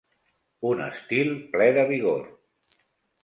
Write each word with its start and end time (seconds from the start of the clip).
Un 0.69 0.79
estil 0.85 1.29
ple 1.51 1.67
de 1.77 1.83
vigor. 1.91 2.23